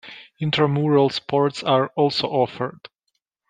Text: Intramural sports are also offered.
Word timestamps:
Intramural 0.39 1.11
sports 1.11 1.61
are 1.61 1.89
also 1.89 2.27
offered. 2.27 2.89